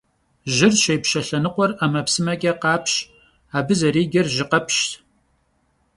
[0.55, 2.93] Jır şêpşe lhenıkhuer 'emepsımeç'e khapş,
[3.57, 4.79] abı zerêcer jjıkhepşş.